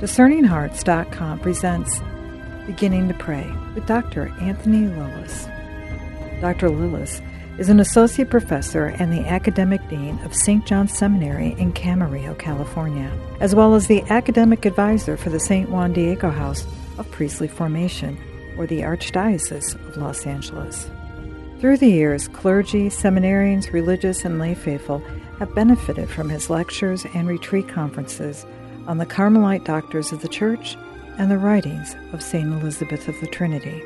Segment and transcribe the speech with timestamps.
[0.00, 2.00] DiscerningHearts.com presents
[2.64, 4.28] Beginning to Pray with Dr.
[4.40, 5.46] Anthony Lilles.
[6.40, 6.70] Dr.
[6.70, 7.20] Lilles
[7.58, 10.64] is an associate professor and the academic dean of St.
[10.64, 15.68] John's Seminary in Camarillo, California, as well as the academic advisor for the St.
[15.68, 18.16] Juan Diego House of Priestly Formation,
[18.56, 20.90] or the Archdiocese of Los Angeles.
[21.58, 25.00] Through the years, clergy, seminarians, religious, and lay faithful
[25.38, 28.46] have benefited from his lectures and retreat conferences
[28.86, 30.76] on the Carmelite doctors of the Church
[31.18, 32.46] and the writings of St.
[32.46, 33.82] Elizabeth of the Trinity.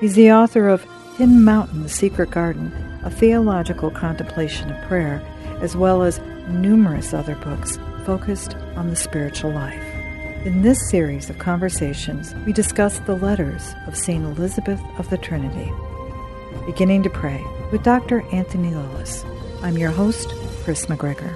[0.00, 0.86] He's the author of
[1.16, 2.72] Hidden Mountain, The Secret Garden,
[3.04, 5.22] a theological contemplation of prayer,
[5.60, 9.82] as well as numerous other books focused on the spiritual life.
[10.44, 14.24] In this series of conversations, we discuss the letters of St.
[14.24, 15.72] Elizabeth of the Trinity.
[16.66, 18.20] Beginning to Pray with Dr.
[18.32, 19.24] Anthony Lilles.
[19.62, 20.28] I'm your host,
[20.64, 21.34] Chris McGregor.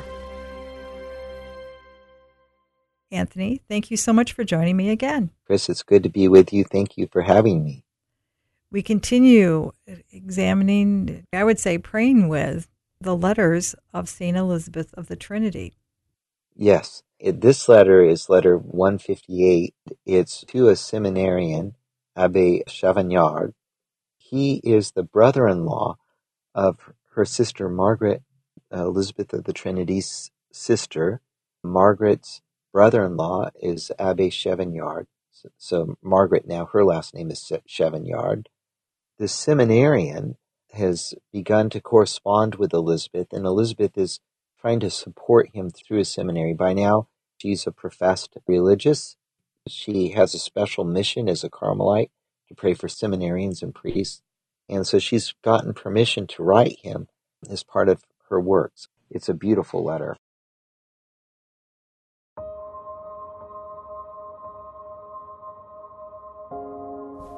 [3.11, 5.31] Anthony, thank you so much for joining me again.
[5.47, 6.65] Chris, it's good to be with you.
[6.65, 7.85] Thank you for having me.
[8.71, 9.73] We continue
[10.13, 12.69] examining, I would say, praying with
[13.01, 14.37] the letters of St.
[14.37, 15.75] Elizabeth of the Trinity.
[16.55, 19.75] Yes, this letter is letter 158.
[20.05, 21.77] It's to a seminarian,
[22.15, 23.55] Abbe Chevignard,
[24.31, 25.97] he is the brother-in-law
[26.55, 28.23] of her sister Margaret
[28.71, 31.23] uh, Elizabeth of the Trinity's sister.
[31.65, 35.07] Margaret's brother-in-law is Abbe Chevignard.
[35.33, 38.47] So, so Margaret now her last name is Chevignard.
[39.19, 40.37] The seminarian
[40.73, 44.21] has begun to correspond with Elizabeth, and Elizabeth is
[44.61, 46.55] trying to support him through his seminary.
[46.55, 49.17] By now, she's a professed religious.
[49.67, 52.11] She has a special mission as a Carmelite
[52.49, 54.23] to pray for seminarians and priests.
[54.69, 57.09] And so she's gotten permission to write him
[57.49, 58.89] as part of her works.
[59.11, 60.17] It's a beautiful letter.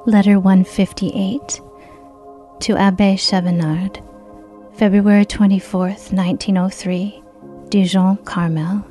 [0.07, 1.61] Letter 158
[2.61, 4.03] to Abbe Chevignard,
[4.73, 7.23] February 24th, 1903,
[7.69, 8.83] Dijon, Carmel,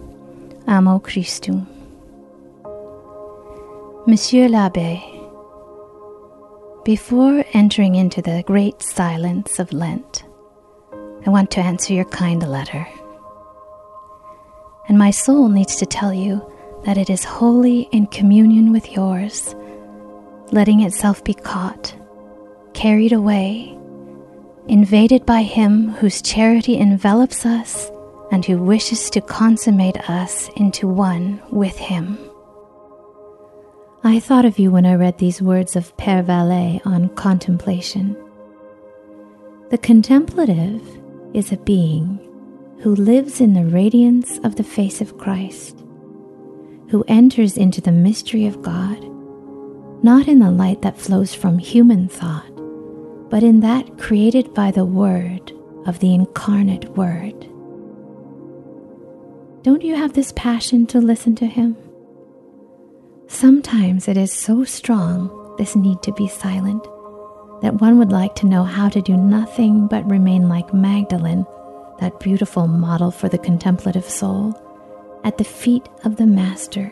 [0.68, 1.66] Amo Christum.
[4.06, 5.02] Monsieur l'Abbe,
[6.84, 10.22] before entering into the great silence of Lent,
[11.26, 12.86] I want to answer your kind letter.
[14.88, 16.40] And my soul needs to tell you
[16.84, 19.56] that it is wholly in communion with yours,
[20.52, 21.94] letting itself be caught,
[22.74, 23.76] carried away,
[24.68, 27.90] invaded by Him whose charity envelops us
[28.30, 32.18] and who wishes to consummate us into one with Him.
[34.02, 38.16] I thought of you when I read these words of Père Vallée on contemplation.
[39.70, 40.80] The contemplative
[41.34, 42.18] is a being
[42.80, 45.78] who lives in the radiance of the face of Christ,
[46.88, 49.04] who enters into the mystery of God,
[50.02, 52.50] not in the light that flows from human thought,
[53.28, 55.52] but in that created by the Word
[55.86, 57.46] of the incarnate Word.
[59.62, 61.76] Don't you have this passion to listen to Him?
[63.26, 66.82] Sometimes it is so strong, this need to be silent,
[67.60, 71.44] that one would like to know how to do nothing but remain like Magdalene,
[72.00, 74.54] that beautiful model for the contemplative soul,
[75.24, 76.90] at the feet of the Master.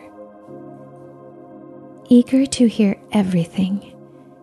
[2.11, 3.95] Eager to hear everything,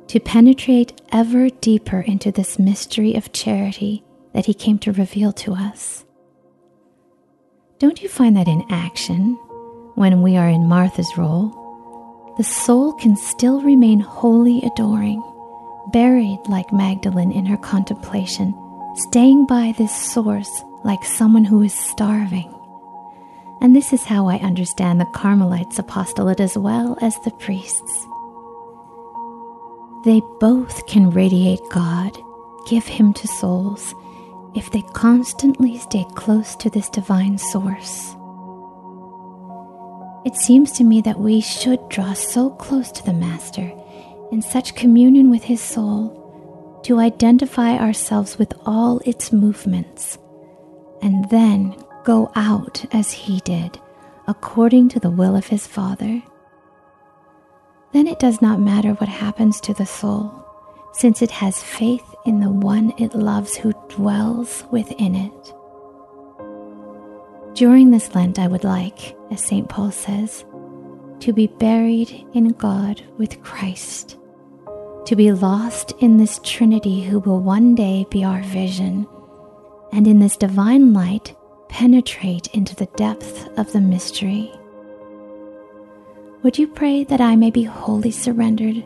[0.07, 4.03] to penetrate ever deeper into this mystery of charity
[4.33, 6.05] that He came to reveal to us.
[7.79, 9.33] Don't you find that in action,
[9.95, 15.23] when we are in Martha's role, the soul can still remain wholly adoring,
[15.91, 18.53] buried like Magdalene in her contemplation,
[18.95, 22.54] staying by this source like someone who is starving.
[23.61, 28.07] And this is how I understand the Carmelites' apostolate as well as the priests.
[30.03, 32.15] They both can radiate God,
[32.67, 33.95] give Him to souls,
[34.53, 38.15] if they constantly stay close to this divine source.
[40.25, 43.71] It seems to me that we should draw so close to the Master,
[44.31, 50.17] in such communion with His soul, to identify ourselves with all its movements,
[51.01, 51.75] and then
[52.05, 53.79] go out as He did,
[54.27, 56.23] according to the will of His Father.
[57.91, 60.45] Then it does not matter what happens to the soul,
[60.93, 65.53] since it has faith in the one it loves who dwells within it.
[67.53, 69.67] During this Lent, I would like, as St.
[69.67, 70.45] Paul says,
[71.21, 74.17] to be buried in God with Christ,
[75.05, 79.07] to be lost in this Trinity who will one day be our vision,
[79.93, 81.35] and in this divine light
[81.75, 84.49] penetrate into the depth of the mystery.
[86.41, 88.85] would you pray that I may be wholly surrendered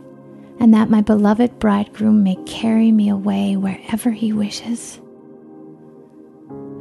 [0.60, 5.00] and that my beloved bridegroom may carry me away wherever he wishes?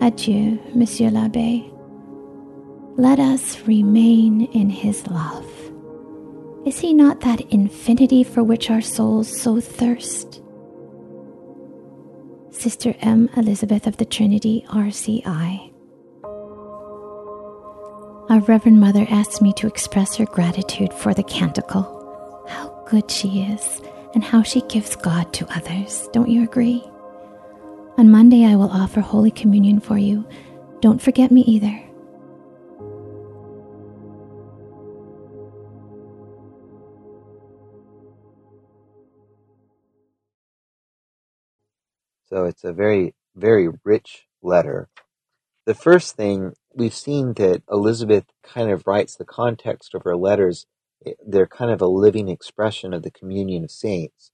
[0.00, 1.70] Adieu, Monsieur l'Abbe.
[2.96, 5.46] Let us remain in his love.
[6.64, 10.40] Is he not that infinity for which our souls so thirst?
[12.50, 13.28] Sister M.
[13.36, 15.67] Elizabeth of the Trinity, RCI.
[18.30, 22.44] Our Reverend Mother asked me to express her gratitude for the canticle.
[22.46, 23.80] How good she is,
[24.12, 26.10] and how she gives God to others.
[26.12, 26.84] Don't you agree?
[27.96, 30.28] On Monday, I will offer Holy Communion for you.
[30.80, 31.82] Don't forget me either.
[42.28, 44.90] So it's a very, very rich letter.
[45.64, 50.66] The first thing we've seen that Elizabeth kind of writes the context of her letters.
[51.04, 54.30] Eh, they're kind of a living expression of the communion of saints.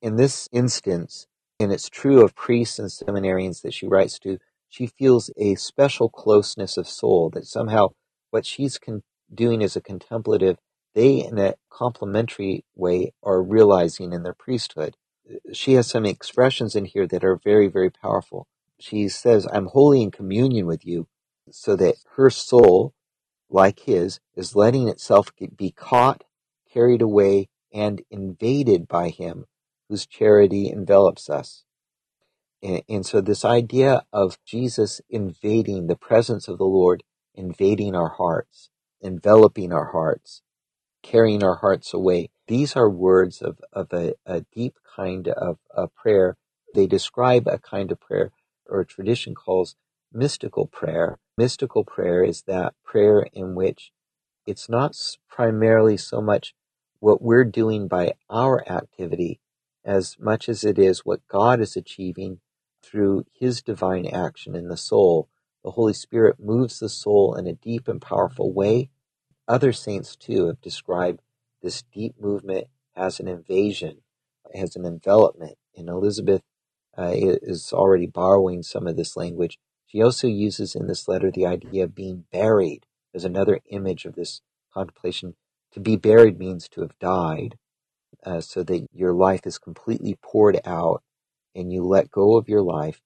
[0.00, 1.26] In this instance,
[1.58, 4.38] and it's true of priests and seminarians that she writes to,
[4.68, 7.88] she feels a special closeness of soul that somehow
[8.30, 9.02] what she's con-
[9.34, 10.56] doing as a contemplative,
[10.94, 14.96] they in a complementary way are realizing in their priesthood.
[15.28, 18.46] Eh, she has some expressions in here that are very, very powerful.
[18.78, 21.08] She says, I'm wholly in communion with you,
[21.52, 22.94] so that her soul,
[23.48, 26.24] like his, is letting itself be caught,
[26.72, 29.46] carried away, and invaded by him
[29.88, 31.64] whose charity envelops us.
[32.62, 37.02] And, and, so this idea of Jesus invading the presence of the Lord,
[37.34, 38.70] invading our hearts,
[39.02, 40.42] enveloping our hearts,
[41.02, 42.30] carrying our hearts away.
[42.46, 46.36] These are words of, of a, a deep kind of a prayer.
[46.74, 48.32] They describe a kind of prayer
[48.66, 49.76] or tradition calls
[50.12, 51.18] mystical prayer.
[51.36, 53.92] Mystical prayer is that prayer in which
[54.46, 54.96] it's not
[55.28, 56.54] primarily so much
[56.98, 59.40] what we're doing by our activity
[59.84, 62.40] as much as it is what God is achieving
[62.82, 65.28] through his divine action in the soul.
[65.64, 68.90] The Holy Spirit moves the soul in a deep and powerful way.
[69.48, 71.20] Other saints, too, have described
[71.62, 72.66] this deep movement
[72.96, 73.98] as an invasion,
[74.54, 75.56] as an envelopment.
[75.76, 76.42] And Elizabeth
[76.96, 79.58] uh, is already borrowing some of this language.
[79.90, 84.14] She also uses in this letter the idea of being buried as another image of
[84.14, 84.40] this
[84.72, 85.34] contemplation.
[85.72, 87.58] To be buried means to have died,
[88.24, 91.02] uh, so that your life is completely poured out
[91.56, 93.00] and you let go of your life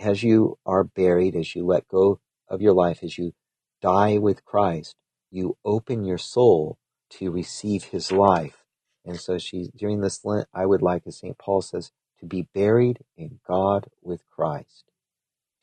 [0.00, 3.32] as you are buried, as you let go of your life, as you
[3.80, 4.96] die with Christ,
[5.30, 6.78] you open your soul
[7.10, 8.64] to receive his life.
[9.04, 11.38] And so she, during this Lent, I would like, as St.
[11.38, 14.90] Paul says, to be buried in God with Christ,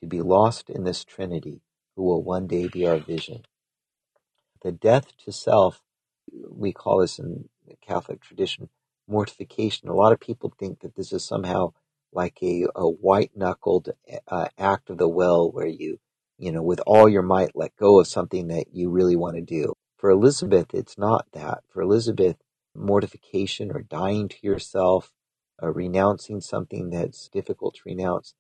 [0.02, 1.62] to be lost in this Trinity,
[1.96, 3.44] who will one day be our vision.
[4.62, 5.82] The death to self,
[6.50, 8.70] we call this in the Catholic tradition
[9.08, 9.90] mortification.
[9.90, 11.74] A lot of people think that this is somehow
[12.14, 13.90] like a, a white knuckled
[14.28, 16.00] uh, act of the will where you,
[16.38, 19.42] you know, with all your might let go of something that you really want to
[19.42, 19.74] do.
[19.98, 21.60] For Elizabeth, it's not that.
[21.70, 22.38] For Elizabeth,
[22.76, 25.12] mortification or dying to yourself,
[25.62, 28.34] uh, renouncing something that's difficult to renounce,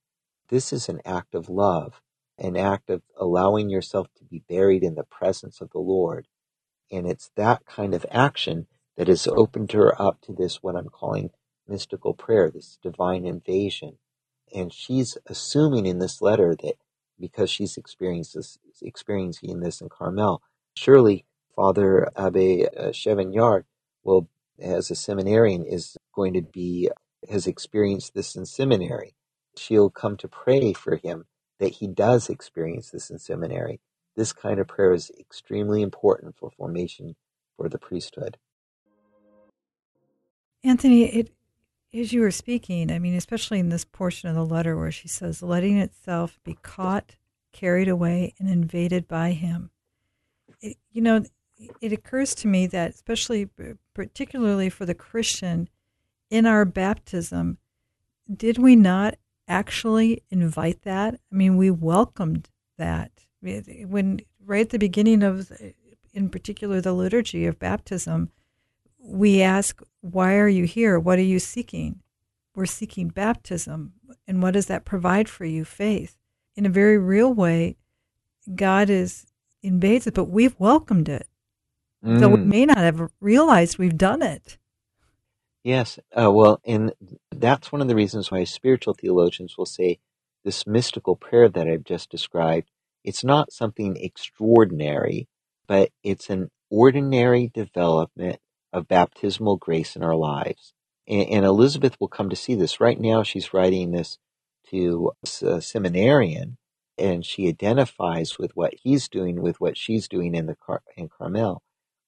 [0.51, 2.01] this is an act of love,
[2.37, 6.27] an act of allowing yourself to be buried in the presence of the Lord.
[6.91, 8.67] And it's that kind of action
[8.97, 11.29] that has opened her up to this, what I'm calling
[11.67, 13.97] mystical prayer, this divine invasion.
[14.53, 16.75] And she's assuming in this letter that
[17.17, 20.41] because she's this, experiencing this in Carmel,
[20.75, 23.63] surely Father Abbe uh, Chevignard
[24.03, 24.27] will,
[24.59, 26.89] as a seminarian, is going to be,
[27.29, 29.15] has experienced this in seminary.
[29.55, 31.25] She'll come to pray for him
[31.59, 33.79] that he does experience this in seminary.
[34.15, 37.15] This kind of prayer is extremely important for formation
[37.57, 38.37] for the priesthood.
[40.63, 41.31] Anthony, it
[41.93, 45.07] as you were speaking, I mean, especially in this portion of the letter where she
[45.07, 47.17] says, letting itself be caught,
[47.51, 49.71] carried away, and invaded by him.
[50.61, 51.23] It, you know,
[51.81, 53.49] it occurs to me that, especially,
[53.93, 55.67] particularly for the Christian,
[56.29, 57.57] in our baptism,
[58.33, 59.15] did we not
[59.51, 61.15] actually invite that?
[61.31, 63.11] I mean, we welcomed that.
[63.41, 65.51] When, right at the beginning of,
[66.13, 68.31] in particular, the liturgy of baptism,
[68.97, 70.97] we ask, Why are you here?
[70.99, 72.01] What are you seeking?
[72.55, 73.93] We're seeking baptism.
[74.27, 75.65] And what does that provide for you?
[75.65, 76.17] Faith.
[76.55, 77.77] In a very real way,
[78.55, 79.25] God is
[79.63, 81.27] invades it, but we've welcomed it.
[82.03, 82.19] Mm.
[82.19, 84.57] So we may not have realized we've done it.
[85.63, 85.99] Yes.
[86.19, 86.93] Uh, well, and
[87.31, 89.99] that's one of the reasons why spiritual theologians will say
[90.43, 92.69] this mystical prayer that I've just described,
[93.03, 95.27] it's not something extraordinary,
[95.67, 98.39] but it's an ordinary development
[98.73, 100.73] of baptismal grace in our lives.
[101.07, 102.79] And, and Elizabeth will come to see this.
[102.79, 104.17] Right now, she's writing this
[104.71, 105.11] to
[105.43, 106.57] a seminarian,
[106.97, 111.09] and she identifies with what he's doing with what she's doing in the Car- in
[111.09, 111.61] Carmel.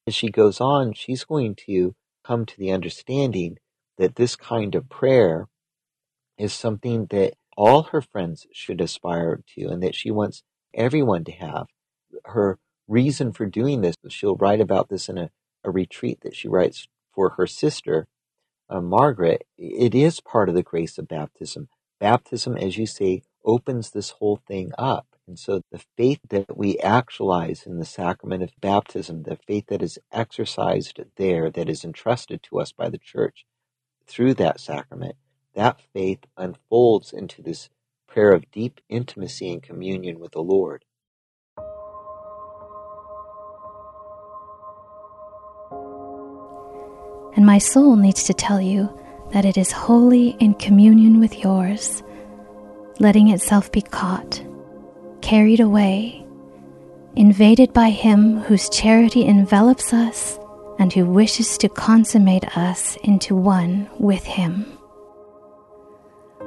[0.08, 3.58] As she goes on, she's going to come to the understanding
[3.98, 5.48] that this kind of prayer
[6.38, 11.32] is something that all her friends should aspire to and that she wants everyone to
[11.32, 11.68] have.
[12.26, 15.30] Her reason for doing this, she'll write about this in a,
[15.64, 18.08] a retreat that she writes for her sister,
[18.70, 19.46] uh, Margaret.
[19.58, 21.70] It is part of the grace of baptism.
[22.00, 25.08] Baptism, as you say, opens this whole thing up.
[25.28, 29.82] And so the faith that we actualize in the sacrament of baptism, the faith that
[29.82, 33.46] is exercised there, that is entrusted to us by the church
[34.06, 35.16] through that sacrament,
[35.56, 37.70] that faith unfolds into this
[38.08, 40.84] prayer of deep intimacy and communion with the Lord.
[47.36, 48.96] And my soul needs to tell you
[49.32, 52.04] that it is wholly in communion with yours,
[53.00, 54.44] letting itself be caught,
[55.24, 56.24] carried away,
[57.16, 60.38] invaded by Him whose charity envelops us
[60.78, 64.66] and who wishes to consummate us into one with Him.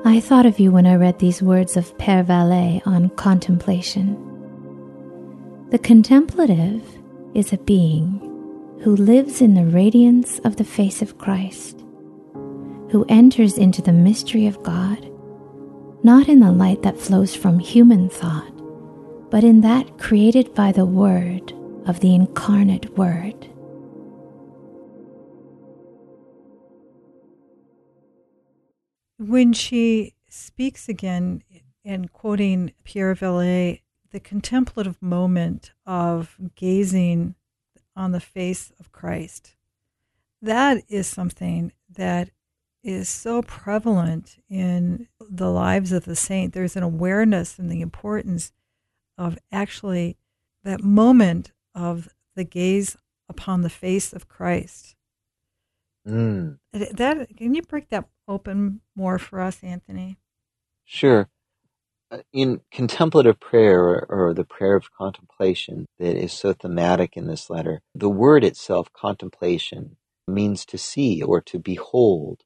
[0.05, 4.15] I thought of you when I read these words of Père Vallée on contemplation.
[5.71, 6.83] The contemplative
[7.35, 8.21] is a being
[8.85, 11.81] who lives in the radiance of the face of Christ,
[12.91, 15.11] who enters into the mystery of God,
[16.05, 18.53] not in the light that flows from human thought,
[19.31, 21.53] but in that created by the Word
[21.87, 23.49] of the incarnate Word.
[29.19, 31.43] When she speaks again
[31.85, 33.81] in quoting Pierre Vallée,
[34.11, 37.35] the contemplative moment of gazing
[37.97, 39.55] on the face of Christ,
[40.43, 42.31] that is something that
[42.85, 46.53] is so prevalent in the lives of the saint.
[46.53, 48.53] There's an awareness and the importance
[49.19, 50.17] of actually
[50.65, 52.97] that moment of the gaze
[53.29, 54.95] upon the face of Christ.
[56.07, 56.59] Mm.
[56.73, 60.19] That can you break that open more for us, Anthony?
[60.85, 61.29] Sure.
[62.09, 67.27] Uh, in contemplative prayer or, or, the prayer of contemplation that is so thematic in
[67.27, 69.97] this letter, the word itself, contemplation,
[70.29, 72.43] means to see or to behold.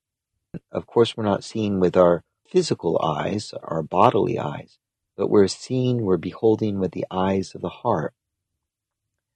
[0.72, 4.78] Of course, we're not seeing with our physical eyes, our bodily eyes,
[5.20, 8.14] but we're seeing, we're beholding with the eyes of the heart.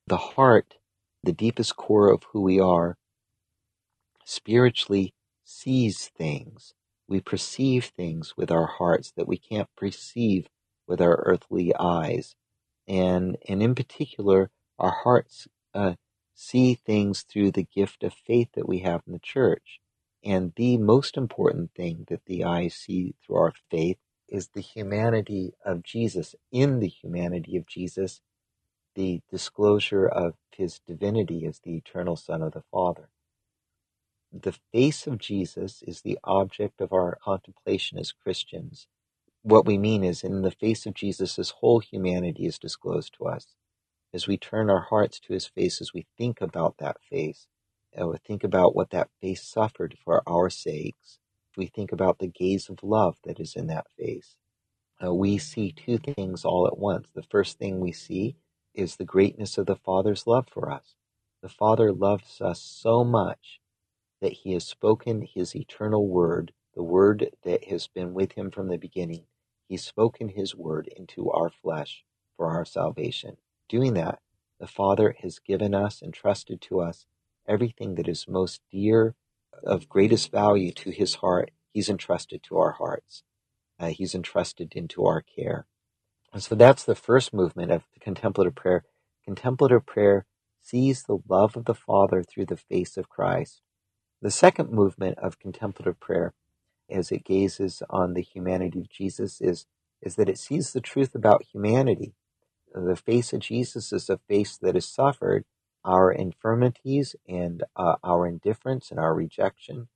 [0.07, 0.77] The heart,
[1.23, 2.97] the deepest core of who we are,
[4.25, 5.13] spiritually
[5.45, 6.73] sees things.
[7.07, 10.49] We perceive things with our hearts that we can't perceive
[10.89, 12.35] with our earthly eyes.
[12.89, 14.49] And, and in particular,
[14.79, 15.97] our hearts uh,
[16.35, 19.81] see things through the gift of faith that we have in the church.
[20.25, 23.99] And the most important thing that the eyes see through our faith
[24.35, 26.35] is the humanity of Jesus.
[26.53, 28.23] In the humanity of Jesus,
[28.97, 33.09] the disclosure of his divinity as the eternal Son of the Father
[34.33, 38.89] the face of Jesus is the object of our contemplation as Christians.
[39.43, 43.27] What we mean is, in the face of Jesus, his whole humanity is disclosed to
[43.27, 43.47] us.
[44.13, 47.49] As we turn our hearts to his face, as we think about that face,
[47.95, 51.19] and we think about what that face suffered for our sakes,
[51.57, 54.37] we think about the gaze of love that is in that face.
[55.05, 57.09] Uh, we see two things all at once.
[57.15, 58.37] The first thing we see
[58.75, 60.95] is the greatness of the Father's love for us.
[61.43, 63.61] The Father loves us so much
[64.21, 68.69] that he has spoken his eternal word, the word that has been with him from
[68.69, 69.25] the beginning.
[69.69, 72.05] He's spoken his word into our flesh
[72.37, 73.37] for our salvation.
[73.69, 74.21] Doing that,
[74.61, 77.07] the Father has given us and trusted to us
[77.47, 79.15] everything that is most dear,
[79.65, 83.23] of greatest value to his heart, he's entrusted to our hearts.
[83.81, 85.67] Uh, he's entrusted into our care.
[86.33, 88.85] And so that's the first movement of contemplative prayer.
[89.25, 90.27] Contemplative prayer
[90.63, 93.61] sees the love of the Father through the face of Christ
[94.23, 96.35] the second movement of contemplative prayer,
[96.91, 99.67] as it gazes on the humanity of Jesus, is,
[100.03, 102.15] is that it sees the truth about humanity.
[102.75, 105.45] The face of Jesus is a face that has suffered
[105.85, 109.89] our infirmities and uh, our indifference and our rejection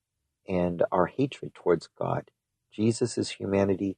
[0.49, 2.31] and our hatred towards God.
[2.73, 3.97] Jesus' humanity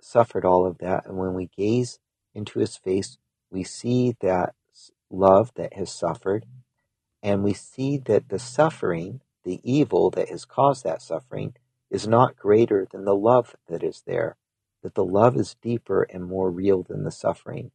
[0.00, 1.06] suffered all of that.
[1.06, 1.98] And when we gaze
[2.34, 3.18] into his face,
[3.50, 4.54] we see that
[5.10, 6.44] love that has suffered,
[7.22, 11.54] and we see that the suffering the evil that has caused that suffering
[11.88, 14.36] is not greater than the love that is there,
[14.82, 17.70] that the love is deeper and more real than the suffering.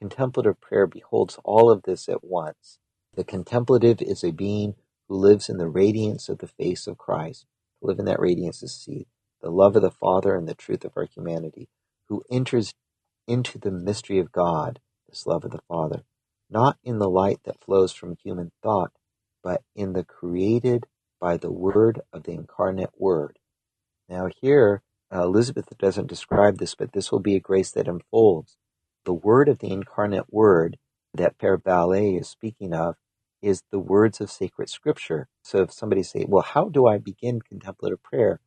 [0.00, 2.78] Contemplative prayer beholds all of this at once.
[3.16, 4.76] The contemplative is a being
[5.08, 7.46] who lives in the radiance of the face of Christ.
[7.80, 9.06] To live in that radiance is to see
[9.42, 11.68] the love of the Father and the truth of our humanity,
[12.08, 12.72] who enters
[13.26, 16.02] into the mystery of God, this love of the Father,
[16.50, 18.92] not in the light that flows from human thought,
[19.42, 20.86] but in the created
[21.20, 23.38] by the word of the incarnate word.
[24.08, 24.82] Now, here,
[25.14, 28.56] uh, Elizabeth doesn't describe this, but this will be a grace that unfolds.
[29.04, 30.78] The word of the incarnate word
[31.14, 32.96] that Père Vallée is speaking of
[33.42, 35.28] is the words of sacred scripture.
[35.42, 38.40] So if somebody say, well, how do I begin contemplative prayer?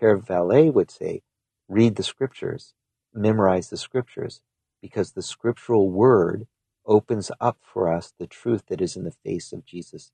[0.00, 1.22] Père Vallée would say,
[1.68, 2.74] read the scriptures,
[3.14, 4.40] memorize the scriptures,
[4.82, 6.46] because the scriptural word
[6.86, 10.10] opens up for us the truth that is in the face of Jesus.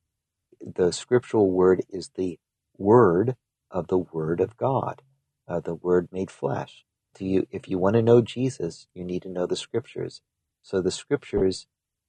[0.61, 2.39] The scriptural word is the
[2.77, 3.37] word
[3.71, 5.03] of the word of God,
[5.49, 6.85] uh, the word made flesh.
[7.19, 10.21] You, if you want to know Jesus, you need to know the scriptures.
[10.63, 11.67] So the scriptures,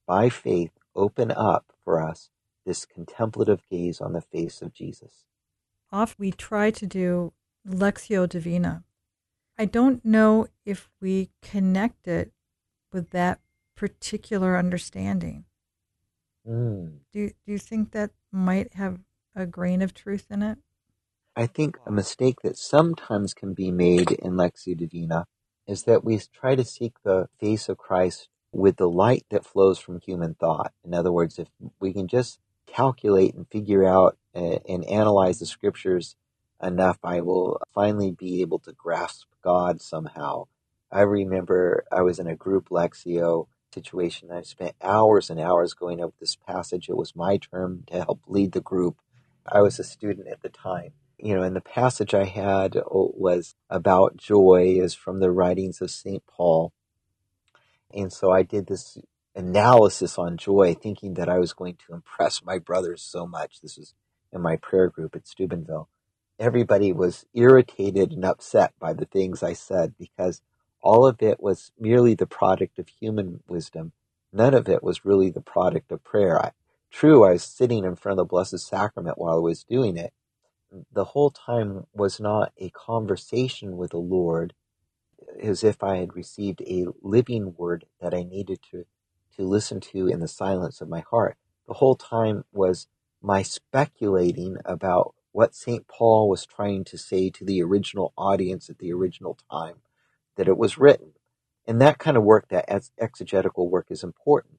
[0.08, 2.30] by faith, open up for us
[2.66, 5.24] this contemplative gaze on the face of Jesus.
[5.92, 7.32] Often we try to do
[7.66, 8.84] Lectio Divina.
[9.58, 12.32] I don't know if we connect it
[12.92, 13.40] with that
[13.76, 15.44] particular understanding.
[16.46, 17.00] Mm.
[17.12, 19.00] Do, do you think that might have
[19.36, 20.58] a grain of truth in it?
[21.36, 25.26] I think a mistake that sometimes can be made in Lectio Divina
[25.66, 29.78] is that we try to seek the face of Christ with the light that flows
[29.78, 30.72] from human thought.
[30.84, 31.48] In other words, if
[31.80, 36.16] we can just calculate and figure out and, analyze the scriptures
[36.62, 40.46] enough, I will finally be able to grasp God somehow.
[40.90, 44.30] I remember I was in a group Lectio situation.
[44.30, 46.88] I spent hours and hours going over this passage.
[46.88, 48.96] It was my turn to help lead the group.
[49.46, 50.92] I was a student at the time.
[51.18, 55.80] You know, and the passage I had oh, was about joy, is from the writings
[55.80, 56.22] of St.
[56.26, 56.72] Paul.
[57.92, 58.98] And so I did this
[59.34, 63.60] analysis on joy, thinking that I was going to impress my brothers so much.
[63.60, 63.94] This was
[64.32, 65.88] in my prayer group at Steubenville.
[66.38, 70.42] Everybody was irritated and upset by the things I said because
[70.82, 73.92] all of it was merely the product of human wisdom.
[74.32, 76.40] None of it was really the product of prayer.
[76.40, 76.52] I,
[76.90, 80.12] true, I was sitting in front of the Blessed Sacrament while I was doing it.
[80.92, 84.52] The whole time was not a conversation with the Lord
[85.42, 88.84] as if I had received a living word that I needed to,
[89.36, 91.36] to listen to in the silence of my heart.
[91.68, 92.88] The whole time was
[93.22, 95.86] my speculating about what St.
[95.88, 99.76] Paul was trying to say to the original audience at the original time
[100.36, 101.12] that it was written.
[101.66, 102.66] And that kind of work, that
[102.98, 104.58] exegetical work, is important,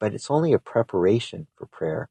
[0.00, 2.08] but it's only a preparation for prayer.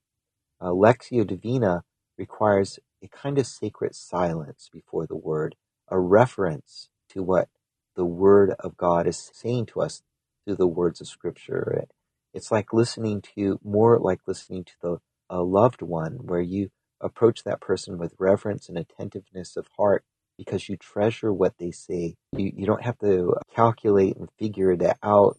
[0.62, 1.84] Uh, Lectio Divina
[2.18, 5.56] requires a kind of sacred silence before the word,
[5.90, 7.50] a reference to what
[7.96, 10.02] the Word of God is saying to us
[10.46, 11.86] through the words of Scripture.
[12.34, 14.98] It's like listening to, more like listening to the
[15.30, 16.70] a loved one, where you
[17.02, 20.04] approach that person with reverence and attentiveness of heart
[20.38, 22.16] because you treasure what they say.
[22.34, 25.38] You, you don't have to calculate and figure it out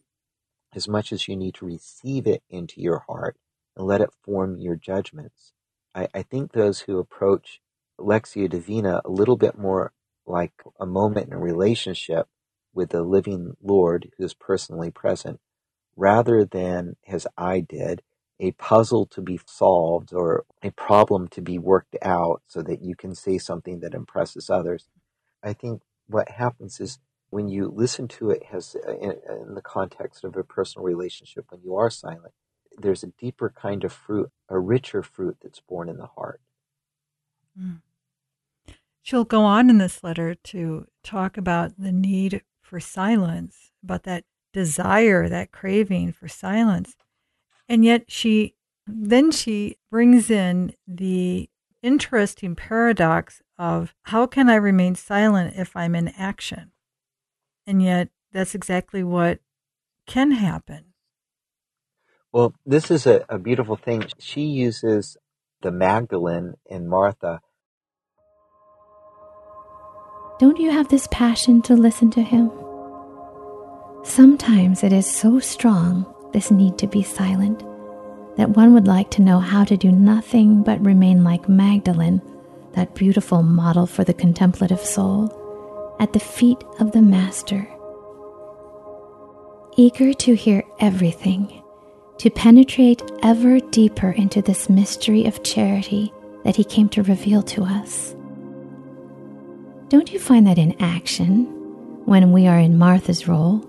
[0.74, 3.36] as much as you need to receive it into your heart
[3.76, 5.52] and let it form your judgments.
[5.94, 7.60] I, I think those who approach
[7.98, 9.92] Lectio Divina a little bit more
[10.26, 12.26] like a moment in a relationship
[12.76, 15.40] with the living Lord who is personally present,
[15.96, 18.02] rather than, as I did,
[18.38, 22.94] a puzzle to be solved or a problem to be worked out so that you
[22.94, 24.88] can say something that impresses others.
[25.42, 26.98] I think what happens is
[27.30, 31.60] when you listen to it has in, in the context of a personal relationship when
[31.62, 32.32] you are silent
[32.78, 36.40] there's a deeper kind of fruit a richer fruit that's born in the heart
[37.60, 37.80] mm.
[39.02, 44.24] she'll go on in this letter to talk about the need for silence, about that
[44.52, 46.96] desire, that craving for silence.
[47.68, 48.54] And yet she
[48.86, 51.48] then she brings in the
[51.82, 56.72] interesting paradox of how can I remain silent if I'm in action?
[57.66, 59.40] And yet that's exactly what
[60.06, 60.92] can happen.
[62.32, 64.04] Well, this is a, a beautiful thing.
[64.18, 65.16] She uses
[65.62, 67.40] the Magdalene in Martha
[70.38, 72.50] don't you have this passion to listen to Him?
[74.04, 77.60] Sometimes it is so strong, this need to be silent,
[78.36, 82.20] that one would like to know how to do nothing but remain like Magdalene,
[82.74, 87.66] that beautiful model for the contemplative soul, at the feet of the Master.
[89.78, 91.62] Eager to hear everything,
[92.18, 96.12] to penetrate ever deeper into this mystery of charity
[96.44, 98.15] that He came to reveal to us.
[99.88, 101.44] Don't you find that in action,
[102.06, 103.64] when we are in Martha's role,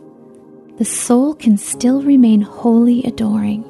[0.80, 3.64] the soul can still remain wholly adoring,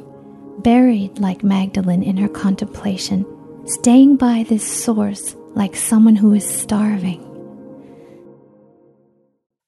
[0.59, 3.25] buried like Magdalene in her contemplation,
[3.65, 7.21] staying by this source like someone who is starving.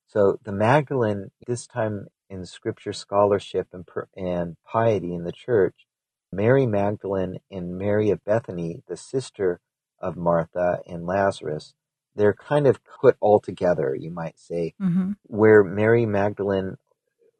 [0.07, 5.75] So the Magdalene, this time in scripture scholarship and, and piety in the church,
[6.31, 9.59] Mary Magdalene and Mary of Bethany, the sister
[9.99, 11.73] of Martha and Lazarus,
[12.19, 15.13] they're kind of put all together, you might say, mm-hmm.
[15.23, 16.75] where Mary Magdalene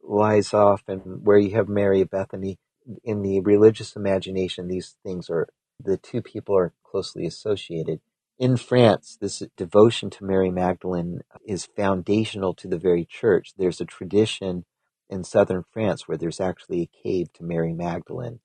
[0.02, 2.58] lies off and where you have Mary Bethany.
[3.04, 5.50] In the religious imagination, these things are,
[5.84, 8.00] the two people are closely associated.
[8.40, 13.52] In France, this devotion to Mary Magdalene is foundational to the very church.
[13.58, 14.64] There's a tradition
[15.10, 18.40] in southern France where there's actually a cave to Mary Magdalene.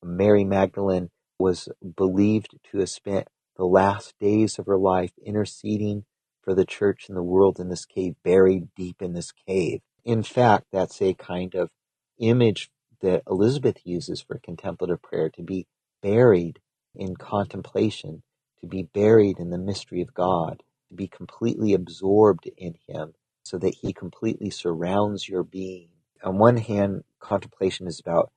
[0.00, 6.04] Mary Magdalene was believed to have spent the last days of her life interceding
[6.42, 9.80] for the church and the world in this cave, buried deep in this cave.
[10.04, 11.70] In fact, that's a kind of
[12.18, 15.66] image that Elizabeth uses for contemplative prayer to be
[16.02, 16.60] buried
[16.94, 18.22] in contemplation,
[18.60, 23.58] to be buried in the mystery of God, to be completely absorbed in Him so
[23.58, 25.88] that He completely surrounds your being.
[26.24, 28.32] On one hand, contemplation is about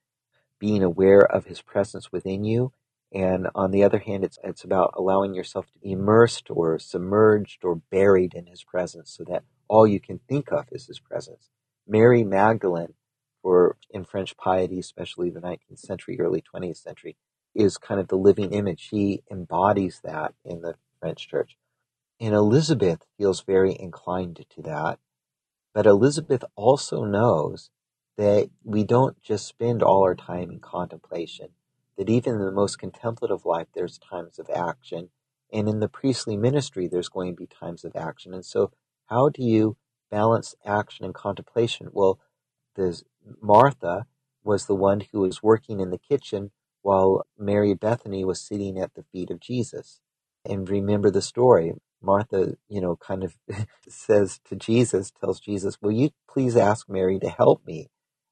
[0.59, 2.71] being aware of His presence within you
[3.15, 7.63] and on the other hand, it's, it's about allowing yourself to be immersed or submerged
[7.63, 11.49] or buried in his presence so that all you can think of is his presence.
[11.87, 12.93] Mary Magdalene,
[13.41, 17.15] for in French piety, especially the 19th century, early 20th century,
[17.55, 18.81] is kind of the living image.
[18.81, 21.55] She embodies that in the French church.
[22.19, 24.99] And Elizabeth feels very inclined to that.
[25.73, 27.69] But Elizabeth also knows
[28.17, 31.51] that we don't just spend all our time in contemplation
[31.97, 35.09] that even in the most contemplative life, there's times of action.
[35.51, 38.33] And in the priestly ministry, there's going to be times of action.
[38.33, 38.71] And so,
[39.07, 39.77] how do you
[40.11, 41.89] balance action and contemplation?
[41.91, 42.19] Well,
[42.75, 43.01] the
[43.41, 44.05] Martha
[44.43, 48.93] was the one who was working in the kitchen while Mary Bethany was sitting at
[48.93, 49.99] the feet of Jesus.
[50.45, 51.73] And remember the story.
[52.01, 53.35] Martha, you know, kind of
[53.89, 57.89] says to Jesus, tells Jesus, Will you please ask Mary to help me?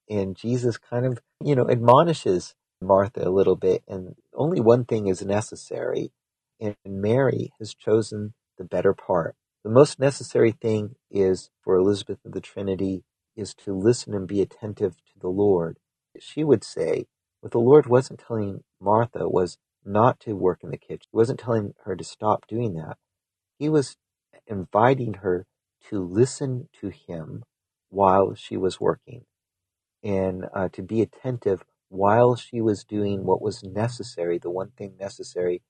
[0.10, 2.54] And Jesus kind of, you know, admonishes
[2.86, 6.12] Martha a little bit, and only one thing is necessary,
[6.60, 9.36] and Mary has chosen the better part.
[9.63, 13.04] The most necessary thing is for Elizabeth of the Trinity
[13.36, 15.78] is to listen and be attentive to the Lord.
[16.19, 17.06] She would say,
[17.41, 21.08] what the Lord wasn't telling Martha was not to work in the kitchen.
[21.12, 22.98] He wasn't telling her to stop doing that.
[23.60, 23.98] He was
[24.48, 25.46] inviting her
[25.89, 27.43] to listen to him
[27.89, 29.24] while she was working
[30.04, 34.95] and uh, to be attentive while she was doing what was necessary, the one thing
[34.99, 35.62] necessary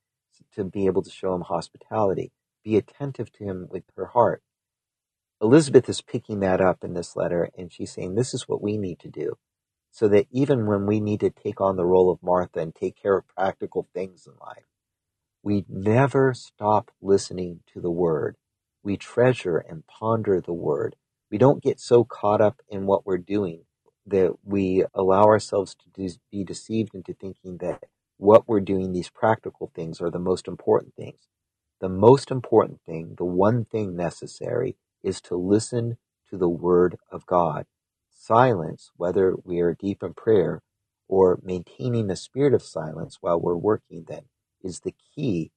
[0.54, 2.32] to be able to show him hospitality.
[2.64, 4.42] Be attentive to him with her heart.
[5.42, 8.78] Elizabeth is picking that up in this letter, and she's saying this is what we
[8.78, 9.34] need to do.
[9.92, 12.96] So that even when we need to take on the role of Martha and take
[12.96, 14.64] care of practical things in life,
[15.44, 18.38] we never stop listening to the word.
[18.82, 20.96] We treasure and ponder the word.
[21.30, 23.66] We don't get so caught up in what we're doing
[24.08, 27.84] that we allow ourselves to be deceived into thinking that
[28.18, 31.28] what we're doing, these practical things, are the most important things.
[31.82, 35.98] The most important thing, the one thing necessary, is to listen
[36.30, 37.66] to the Word of God.
[38.12, 40.62] Silence, whether we are deep in prayer
[41.10, 44.24] or maintaining a spirit of silence while we're working, then
[44.64, 45.52] is the key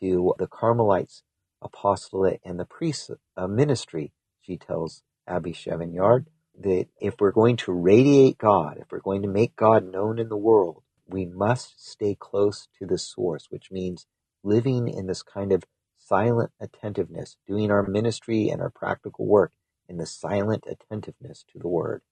[0.00, 1.24] to the Carmelites'
[1.62, 6.26] apostolate and the priest's uh, ministry, she tells Abbe Chevignard
[6.62, 10.28] that if we're going to radiate God, if we're going to make God known in
[10.28, 14.06] the world, we must stay close to the source, which means
[14.42, 15.64] living in this kind of
[15.98, 19.52] silent attentiveness, doing our ministry and our practical work
[19.88, 22.02] in the silent attentiveness to the Word.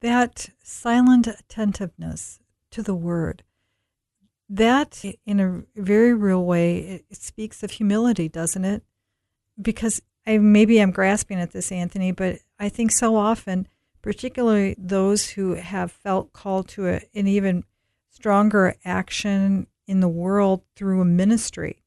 [0.00, 3.42] That silent attentiveness to the Word,
[4.48, 8.82] that in a very real way, it speaks of humility, doesn't it?
[9.60, 13.68] Because I, maybe I'm grasping at this, Anthony, but I think so often,
[14.02, 17.64] particularly those who have felt called to a, an even
[18.10, 21.82] stronger action in the world through a ministry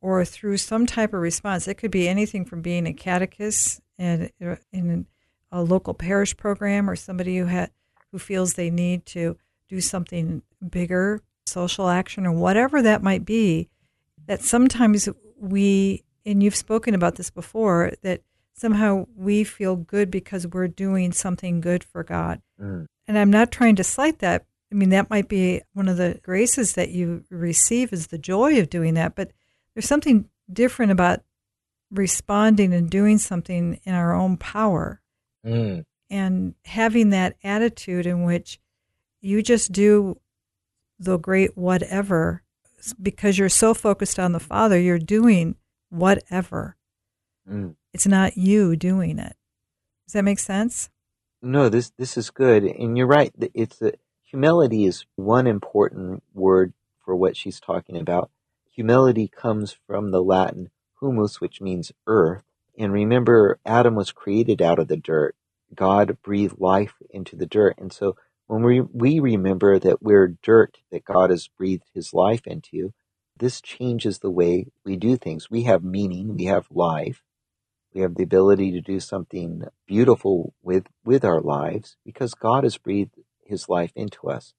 [0.00, 1.66] or through some type of response.
[1.66, 5.06] It could be anything from being a catechist in, uh, in
[5.50, 7.70] a local parish program or somebody who had
[8.12, 9.36] who feels they need to
[9.68, 13.68] do something bigger, social action or whatever that might be,
[14.26, 18.22] that sometimes we and you've spoken about this before that
[18.54, 22.40] somehow we feel good because we're doing something good for God.
[22.60, 22.86] Mm.
[23.06, 24.46] And I'm not trying to slight that.
[24.72, 28.58] I mean, that might be one of the graces that you receive is the joy
[28.58, 29.14] of doing that.
[29.14, 29.32] But
[29.74, 31.20] there's something different about
[31.90, 35.00] responding and doing something in our own power
[35.44, 35.84] mm.
[36.10, 38.58] and having that attitude in which
[39.20, 40.18] you just do
[40.98, 42.42] the great whatever
[43.00, 45.56] because you're so focused on the Father, you're doing
[45.94, 46.76] whatever.
[47.48, 47.76] Mm.
[47.92, 49.36] It's not you doing it.
[50.06, 50.90] Does that make sense?
[51.40, 53.32] No, this this is good, and you're right.
[53.54, 56.72] It's a, humility is one important word
[57.04, 58.30] for what she's talking about.
[58.72, 62.42] Humility comes from the Latin humus, which means earth.
[62.76, 65.36] And remember, Adam was created out of the dirt.
[65.74, 67.76] God breathed life into the dirt.
[67.78, 72.46] And so when we, we remember that we're dirt that God has breathed his life
[72.46, 72.92] into,
[73.38, 75.50] this changes the way we do things.
[75.50, 77.22] We have meaning, we have life,
[77.94, 82.76] we have the ability to do something beautiful with, with our lives because God has
[82.76, 84.52] breathed his life into us.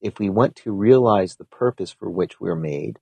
[0.00, 2.98] If we want to realize the purpose for which we're made,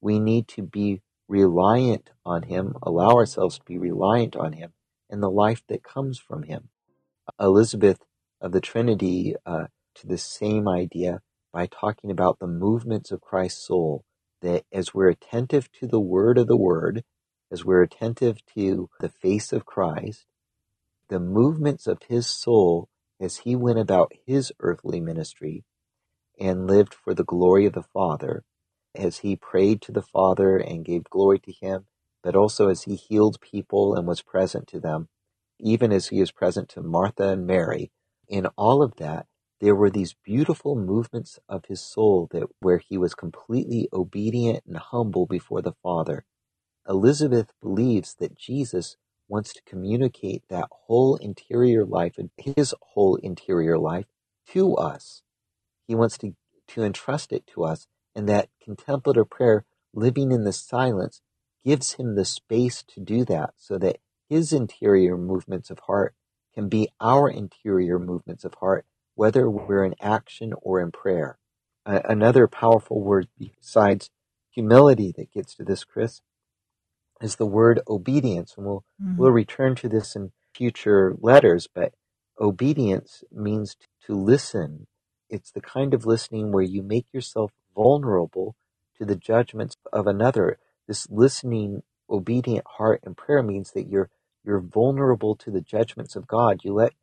[0.00, 4.72] we need to be reliant on him, allow ourselves to be reliant on him
[5.08, 6.68] and the life that comes from him.
[7.38, 8.00] Elizabeth
[8.40, 11.20] of the Trinity uh, to the same idea
[11.52, 14.04] by talking about the movements of Christ's soul,
[14.42, 17.04] that as we're attentive to the word of the word,
[17.52, 20.26] as we're attentive to the face of Christ,
[21.08, 22.88] the movements of his soul
[23.20, 25.64] as he went about his earthly ministry
[26.40, 28.44] and lived for the glory of the Father,
[28.94, 31.86] as he prayed to the Father and gave glory to him,
[32.22, 35.08] but also as he healed people and was present to them,
[35.60, 37.90] even as he is present to Martha and Mary.
[38.28, 39.26] In all of that,
[39.60, 44.78] there were these beautiful movements of his soul that where he was completely obedient and
[44.78, 46.24] humble before the Father.
[46.88, 48.96] Elizabeth believes that Jesus
[49.28, 54.06] wants to communicate that whole interior life and his whole interior life
[54.48, 55.22] to us.
[55.86, 56.34] He wants to,
[56.68, 61.20] to entrust it to us, and that contemplative prayer, living in the silence,
[61.64, 66.14] gives him the space to do that so that his interior movements of heart
[66.54, 68.86] can be our interior movements of heart
[69.20, 71.36] whether we're in action or in prayer.
[71.84, 74.08] Uh, another powerful word besides
[74.50, 76.22] humility that gets to this, Chris,
[77.20, 78.54] is the word obedience.
[78.56, 79.18] And we'll, mm-hmm.
[79.18, 81.92] we'll return to this in future letters, but
[82.40, 84.86] obedience means to listen.
[85.28, 88.56] It's the kind of listening where you make yourself vulnerable
[88.96, 90.58] to the judgments of another.
[90.88, 94.08] This listening, obedient heart and prayer means that you're
[94.46, 96.60] you're vulnerable to the judgments of God.
[96.64, 96.94] You let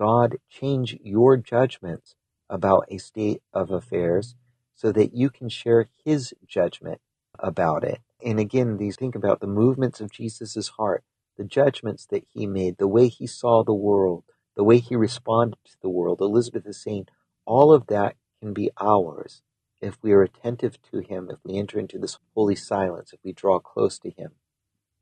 [0.00, 2.14] God change your judgments
[2.48, 4.34] about a state of affairs
[4.74, 7.02] so that you can share his judgment
[7.38, 8.00] about it.
[8.24, 11.04] And again, these think about the movements of Jesus' heart,
[11.36, 14.24] the judgments that he made, the way he saw the world,
[14.56, 16.22] the way he responded to the world.
[16.22, 17.06] Elizabeth is saying
[17.44, 19.42] all of that can be ours
[19.82, 23.34] if we are attentive to him, if we enter into this holy silence, if we
[23.34, 24.30] draw close to him.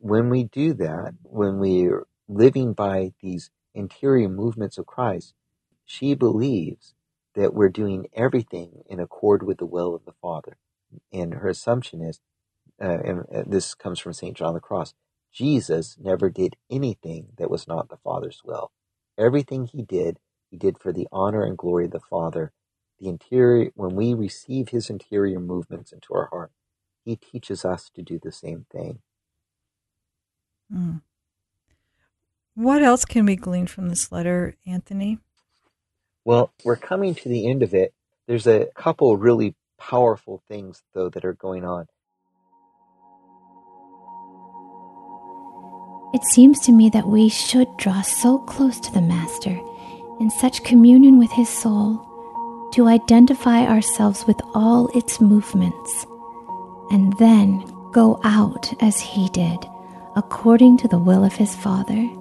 [0.01, 5.35] When we do that, when we're living by these interior movements of Christ,
[5.85, 6.95] she believes
[7.35, 10.57] that we're doing everything in accord with the will of the Father.
[11.13, 12.21] And her assumption is,
[12.83, 14.37] uh, and uh, this comes from St.
[14.37, 14.95] John the Cross,
[15.33, 18.73] Jesus never did anything that was not the Father's will.
[19.19, 20.19] Everything he did,
[20.51, 22.53] he did for the honor and glory of the Father.
[23.01, 26.53] The interior, when we receive his interior movements into our heart,
[27.05, 29.01] he teaches us to do the same thing.
[30.75, 31.03] Mm.
[32.59, 35.21] What else can we glean from this letter, Anthony?
[36.25, 37.95] Well, we're coming to the end of it.
[38.27, 41.87] There's a couple really powerful things, though, that are going on.
[46.13, 49.57] It seems to me that we should draw so close to the Master
[50.19, 56.07] in such communion with his soul to identify ourselves with all its movements
[56.91, 59.59] and then go out as he did,
[60.17, 62.18] according to the will of his Father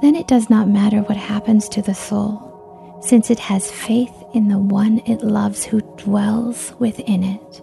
[0.00, 4.48] then it does not matter what happens to the soul, since it has faith in
[4.48, 7.62] the one it loves who dwells within it.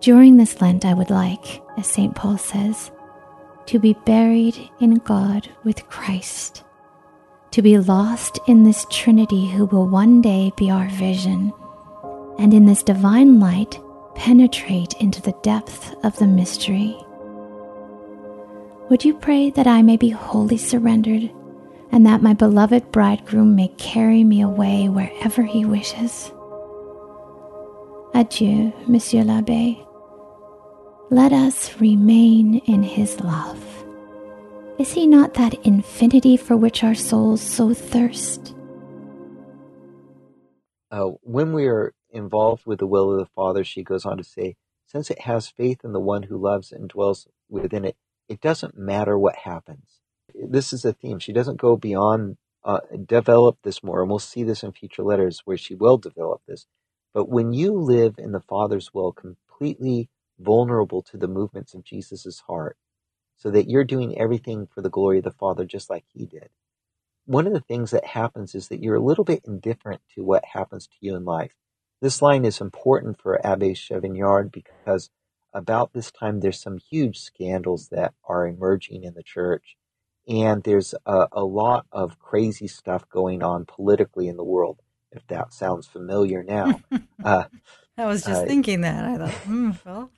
[0.00, 2.14] During this Lent, I would like, as St.
[2.14, 2.90] Paul says,
[3.66, 6.62] to be buried in God with Christ,
[7.50, 11.52] to be lost in this Trinity who will one day be our vision,
[12.38, 13.80] and in this divine light
[14.14, 16.96] penetrate into the depth of the mystery.
[18.88, 21.32] Would you pray that I may be wholly surrendered
[21.90, 26.32] and that my beloved bridegroom may carry me away wherever he wishes?
[28.14, 29.84] Adieu, Monsieur l'Abbe.
[31.10, 33.60] Let us remain in his love.
[34.78, 38.54] Is he not that infinity for which our souls so thirst?
[40.92, 44.24] Uh, when we are involved with the will of the Father, she goes on to
[44.24, 44.54] say,
[44.86, 47.96] since it has faith in the one who loves and dwells within it,
[48.28, 50.00] it doesn't matter what happens.
[50.34, 51.18] This is a theme.
[51.18, 55.42] She doesn't go beyond uh, develop this more, and we'll see this in future letters
[55.44, 56.66] where she will develop this.
[57.14, 62.42] But when you live in the Father's will, completely vulnerable to the movements of Jesus'
[62.48, 62.76] heart,
[63.36, 66.50] so that you're doing everything for the glory of the Father just like He did.
[67.24, 70.44] One of the things that happens is that you're a little bit indifferent to what
[70.44, 71.52] happens to you in life.
[72.02, 75.10] This line is important for Abbe Chevignard because
[75.56, 79.76] about this time there's some huge scandals that are emerging in the church
[80.28, 84.78] and there's a, a lot of crazy stuff going on politically in the world
[85.12, 86.80] if that sounds familiar now
[87.24, 87.44] uh,
[87.96, 90.10] i was just uh, thinking that i thought hmm, well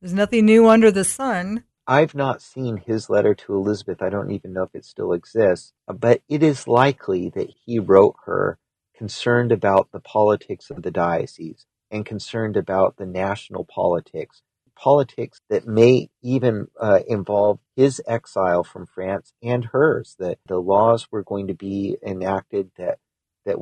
[0.00, 4.00] there's nothing new under the sun I've not seen his letter to Elizabeth.
[4.00, 8.16] I don't even know if it still exists, but it is likely that he wrote
[8.24, 8.58] her
[8.96, 14.42] concerned about the politics of the diocese and concerned about the national politics,
[14.76, 21.08] politics that may even uh, involve his exile from France and hers, that the laws
[21.10, 22.98] were going to be enacted that,
[23.44, 23.56] that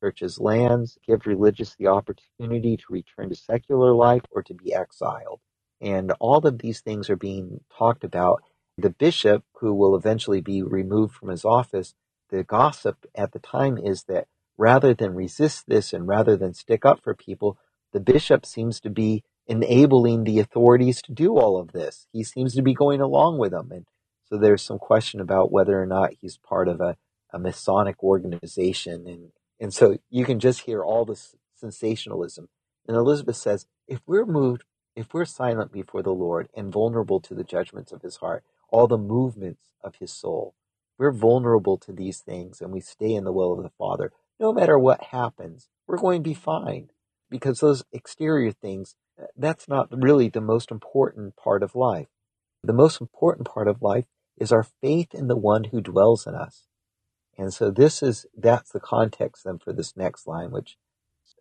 [0.00, 5.40] churches lands, give religious the opportunity to return to secular life or to be exiled.
[5.80, 8.42] And all of these things are being talked about.
[8.76, 11.94] The bishop, who will eventually be removed from his office,
[12.30, 14.26] the gossip at the time is that
[14.58, 17.58] rather than resist this and rather than stick up for people,
[17.92, 22.06] the bishop seems to be enabling the authorities to do all of this.
[22.12, 23.70] He seems to be going along with them.
[23.70, 23.86] And
[24.24, 26.96] so there's some question about whether or not he's part of a,
[27.32, 29.06] a Masonic organization.
[29.06, 32.48] And, and so you can just hear all this sensationalism.
[32.88, 34.64] And Elizabeth says, if we're moved
[34.96, 38.86] if we're silent before the Lord and vulnerable to the judgments of his heart, all
[38.86, 40.54] the movements of his soul,
[40.98, 44.52] we're vulnerable to these things and we stay in the will of the Father, no
[44.52, 46.90] matter what happens, we're going to be fine.
[47.30, 48.94] Because those exterior things,
[49.36, 52.08] that's not really the most important part of life.
[52.62, 56.34] The most important part of life is our faith in the one who dwells in
[56.34, 56.66] us.
[57.36, 60.76] And so this is, that's the context then for this next line, which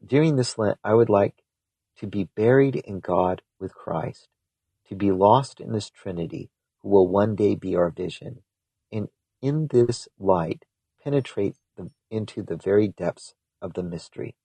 [0.05, 1.43] during this Lent, I would like
[1.97, 4.27] to be buried in God with Christ,
[4.89, 6.49] to be lost in this Trinity
[6.81, 8.39] who will one day be our vision,
[8.91, 9.07] and
[9.41, 10.65] in this light
[11.03, 14.35] penetrate the, into the very depths of the mystery.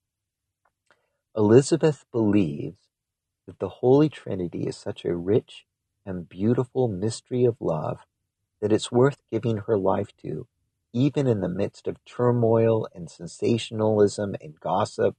[1.35, 2.88] Elizabeth believes
[3.49, 5.67] that the Holy Trinity is such a rich
[6.05, 8.05] and beautiful mystery of love
[8.61, 10.47] that it's worth giving her life to,
[10.93, 15.15] even in the midst of turmoil and sensationalism and gossip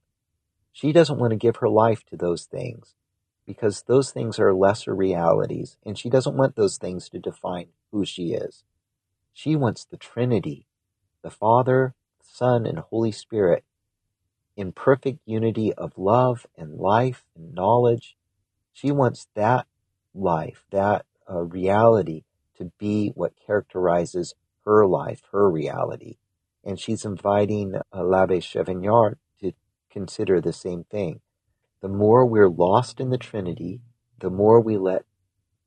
[0.73, 2.95] she doesn't want to give her life to those things
[3.45, 8.05] because those things are lesser realities, and she doesn't want those things to define who
[8.05, 8.63] she is.
[9.33, 10.67] She wants the Trinity,
[11.23, 13.65] the Father, Son, and Holy Spirit,
[14.57, 18.15] in perfect unity of love and life and knowledge.
[18.73, 19.67] She wants that
[20.13, 22.23] life, that uh, reality,
[22.57, 26.17] to be what characterizes her life, her reality.
[26.63, 29.15] And she's inviting uh, L'Abbe Chevignard
[29.91, 31.21] consider the same thing.
[31.81, 33.81] The more we're lost in the Trinity,
[34.19, 35.05] the more we let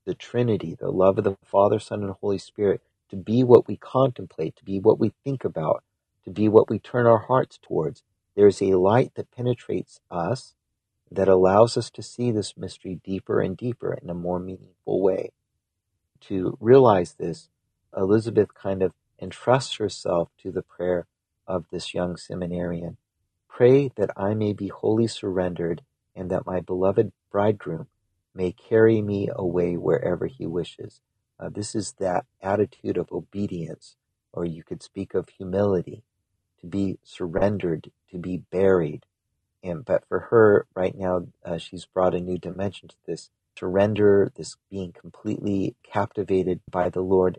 [0.07, 3.77] the Trinity, the love of the Father, Son, and Holy Spirit, to be what we
[3.77, 5.85] contemplate, to be what we think about,
[6.25, 8.03] to be what we turn our hearts towards.
[8.37, 10.55] There's a light that penetrates us
[11.15, 15.33] that allows us to see this mystery deeper and deeper in a more meaningful way.
[16.23, 17.51] To realize this,
[17.97, 21.07] Elizabeth kind of entrusts herself to the prayer
[21.47, 22.97] of this young seminarian.
[23.49, 25.83] Pray that I may be wholly surrendered,
[26.17, 27.87] and that my beloved bridegroom
[28.35, 31.01] may carry me away wherever he wishes.
[31.39, 33.97] Uh, this is that attitude of obedience,
[34.33, 36.03] or you could speak of humility,
[36.61, 39.05] to be surrendered, to be buried.
[39.65, 43.67] And but for her right now, uh, she's brought a new dimension to this to
[43.67, 47.39] render this being completely captivated by the Lord,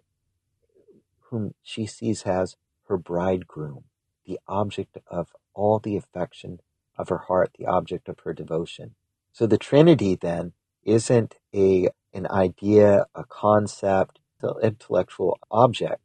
[1.30, 2.56] whom she sees as
[2.88, 3.84] her bridegroom,
[4.26, 6.62] the object of all the affection
[6.98, 8.96] of her heart, the object of her devotion.
[9.32, 16.02] So the Trinity then isn't a an idea, a concept, an intellectual object.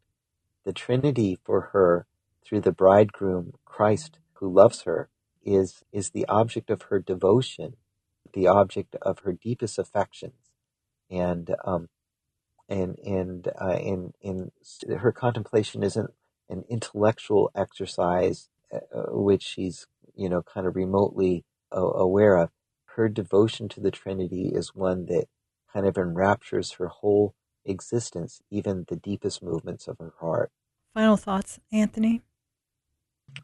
[0.64, 2.06] The Trinity for her,
[2.44, 5.08] through the bridegroom Christ who loves her,
[5.44, 7.76] is is the object of her devotion,
[8.32, 10.52] the object of her deepest affections,
[11.10, 11.88] and um,
[12.68, 14.50] and and uh, and and
[14.98, 16.10] her contemplation isn't
[16.48, 18.78] an intellectual exercise uh,
[19.08, 22.50] which she's you know kind of remotely uh, aware of.
[22.96, 25.26] Her devotion to the trinity is one that
[25.72, 27.34] kind of enraptures her whole
[27.64, 30.50] existence even the deepest movements of her heart.
[30.94, 32.22] Final thoughts anthony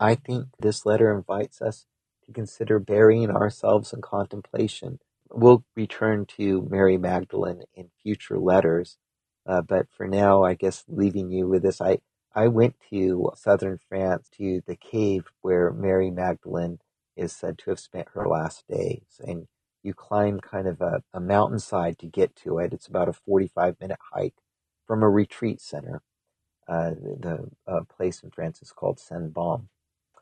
[0.01, 1.87] i think this letter invites us
[2.25, 4.99] to consider burying ourselves in contemplation
[5.31, 8.99] we'll return to mary magdalene in future letters
[9.47, 11.99] uh, but for now i guess leaving you with this i
[12.35, 16.81] I went to southern France to the cave where Mary Magdalene
[17.17, 19.21] is said to have spent her last days.
[19.21, 19.49] And
[19.83, 22.73] you climb kind of a, a mountainside to get to it.
[22.73, 24.37] It's about a 45 minute hike
[24.87, 26.03] from a retreat center.
[26.69, 29.69] Uh, the uh, place in France is called Sainte-Baume.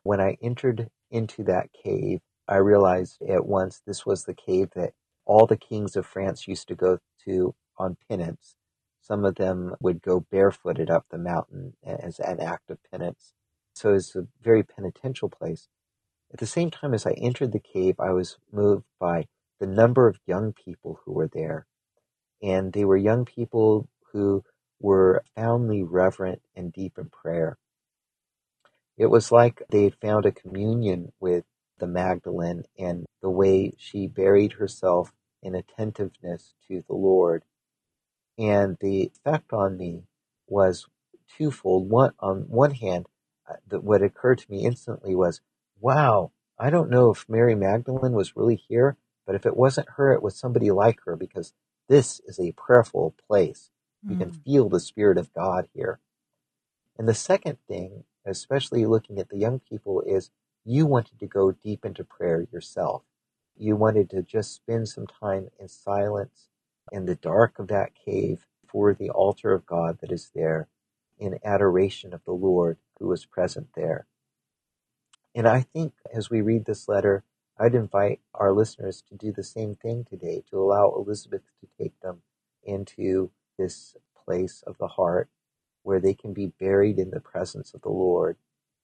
[0.05, 4.93] When I entered into that cave, I realized at once this was the cave that
[5.25, 8.55] all the kings of France used to go to on penance.
[9.01, 13.33] Some of them would go barefooted up the mountain as an act of penance.
[13.75, 15.69] So it's a very penitential place.
[16.33, 19.27] At the same time as I entered the cave, I was moved by
[19.59, 21.67] the number of young people who were there.
[22.43, 24.45] And they were young people who
[24.81, 27.57] were profoundly reverent and deep in prayer.
[28.97, 31.45] It was like they had found a communion with
[31.79, 37.45] the Magdalene and the way she buried herself in attentiveness to the Lord.
[38.39, 40.05] And the effect on me
[40.47, 40.87] was
[41.37, 41.89] twofold.
[41.91, 43.07] One, on one hand,
[43.49, 45.41] uh, what occurred to me instantly was,
[45.81, 50.13] wow, I don't know if Mary Magdalene was really here, but if it wasn't her,
[50.13, 51.53] it was somebody like her because
[51.89, 53.71] this is a prayerful place.
[54.09, 54.21] You mm.
[54.21, 55.99] can feel the Spirit of God here.
[56.99, 60.31] And the second thing, especially looking at the young people, is
[60.65, 63.03] you wanted to go deep into prayer yourself.
[63.57, 66.49] You wanted to just spend some time in silence
[66.91, 70.69] in the dark of that cave for the altar of God that is there
[71.19, 74.07] in adoration of the Lord who is present there.
[75.35, 77.25] And I think as we read this letter,
[77.59, 81.99] I'd invite our listeners to do the same thing today, to allow Elizabeth to take
[82.01, 82.23] them
[82.65, 85.29] into this place of the heart
[85.85, 88.37] where they can be buried in the presence of the Lord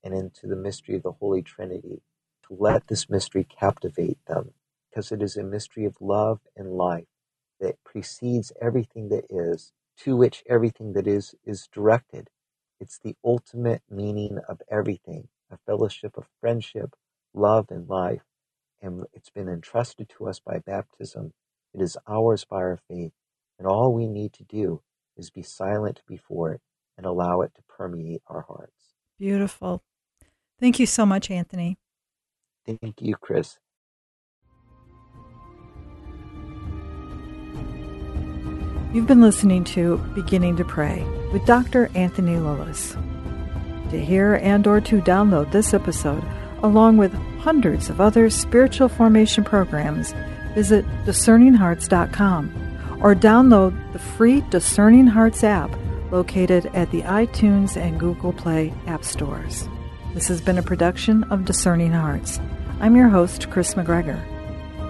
[0.03, 2.01] and into the mystery of the Holy Trinity,
[2.47, 4.53] to let this mystery captivate them,
[4.89, 7.07] because it is a mystery of love and life
[7.59, 12.29] that precedes everything that is, to which everything that is is directed.
[12.79, 16.95] It's the ultimate meaning of everything, a fellowship of friendship,
[17.33, 18.23] love, and life.
[18.81, 21.33] And it's been entrusted to us by baptism.
[21.73, 23.13] It is ours by our faith.
[23.59, 24.81] And all we need to do
[25.17, 26.61] is be silent before it
[26.97, 28.93] and allow it to permeate our hearts.
[29.17, 29.83] Beautiful.
[30.59, 31.77] Thank you so much, Anthony.
[32.65, 33.57] Thank you, Chris.
[38.93, 41.89] You've been listening to Beginning to Pray with Dr.
[41.95, 42.97] Anthony Lilles.
[43.89, 46.23] To hear and or to download this episode,
[46.61, 50.13] along with hundreds of other spiritual formation programs,
[50.53, 55.71] visit discerninghearts.com or download the free Discerning Hearts app
[56.11, 59.67] located at the iTunes and Google Play app stores.
[60.13, 62.39] This has been a production of Discerning Hearts.
[62.79, 64.19] I'm your host, Chris McGregor.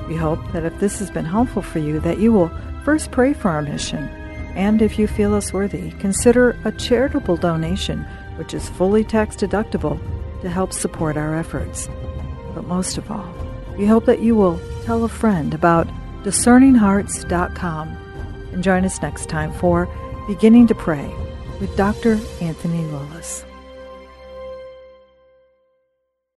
[0.08, 2.52] We hope that if this has been helpful for you, that you will
[2.84, 4.08] First, pray for our mission.
[4.56, 8.04] And if you feel us worthy, consider a charitable donation,
[8.38, 10.00] which is fully tax deductible,
[10.42, 11.88] to help support our efforts.
[12.56, 13.32] But most of all,
[13.78, 15.88] we hope that you will tell a friend about
[16.24, 17.88] discerninghearts.com
[18.52, 19.88] and join us next time for
[20.32, 21.14] Beginning to Pray
[21.60, 22.18] with Dr.
[22.40, 23.44] Anthony Lilles.